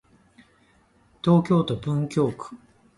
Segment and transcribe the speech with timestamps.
[1.23, 2.57] 東京都文京区